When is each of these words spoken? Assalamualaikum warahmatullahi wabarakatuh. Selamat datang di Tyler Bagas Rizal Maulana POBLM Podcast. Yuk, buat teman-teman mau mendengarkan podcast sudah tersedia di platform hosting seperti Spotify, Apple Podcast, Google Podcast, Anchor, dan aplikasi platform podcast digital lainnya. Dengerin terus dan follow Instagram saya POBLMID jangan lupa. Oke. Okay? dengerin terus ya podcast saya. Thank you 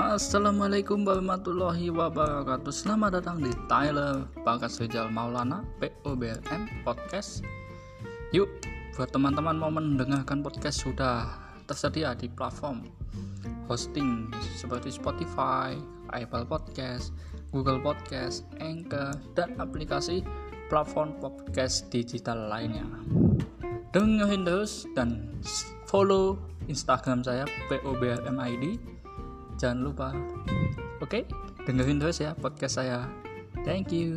Assalamualaikum 0.00 1.04
warahmatullahi 1.04 1.92
wabarakatuh. 1.92 2.72
Selamat 2.72 3.20
datang 3.20 3.44
di 3.44 3.52
Tyler 3.68 4.24
Bagas 4.48 4.80
Rizal 4.80 5.12
Maulana 5.12 5.60
POBLM 5.76 6.80
Podcast. 6.88 7.44
Yuk, 8.32 8.48
buat 8.96 9.12
teman-teman 9.12 9.60
mau 9.60 9.68
mendengarkan 9.68 10.40
podcast 10.40 10.88
sudah 10.88 11.28
tersedia 11.68 12.16
di 12.16 12.32
platform 12.32 12.88
hosting 13.68 14.32
seperti 14.56 14.88
Spotify, 14.88 15.76
Apple 16.16 16.48
Podcast, 16.48 17.12
Google 17.52 17.84
Podcast, 17.84 18.48
Anchor, 18.56 19.12
dan 19.36 19.52
aplikasi 19.60 20.24
platform 20.72 21.20
podcast 21.20 21.92
digital 21.92 22.48
lainnya. 22.48 22.88
Dengerin 23.92 24.48
terus 24.48 24.88
dan 24.96 25.28
follow 25.84 26.40
Instagram 26.72 27.20
saya 27.20 27.44
POBLMID 27.68 28.99
jangan 29.60 29.78
lupa. 29.84 30.08
Oke. 31.04 31.20
Okay? 31.20 31.22
dengerin 31.68 32.00
terus 32.00 32.18
ya 32.24 32.32
podcast 32.32 32.80
saya. 32.80 33.04
Thank 33.68 33.92
you 33.92 34.16